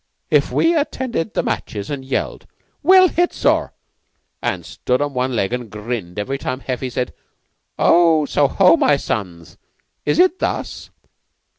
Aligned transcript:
"If 0.31 0.51
we 0.51 0.75
attended 0.75 1.35
the 1.35 1.43
matches 1.43 1.91
an' 1.91 2.01
yelled, 2.01 2.47
'Well 2.81 3.07
hit, 3.07 3.33
sir,' 3.33 3.71
an' 4.41 4.63
stood 4.63 4.99
on 4.99 5.13
one 5.13 5.35
leg 5.35 5.53
an' 5.53 5.69
grinned 5.69 6.17
every 6.17 6.39
time 6.39 6.61
Heffy 6.61 6.89
said, 6.89 7.13
'So 7.77 8.25
ho, 8.47 8.77
my 8.77 8.97
sons. 8.97 9.59
Is 10.03 10.17
it 10.17 10.39
thus? 10.39 10.89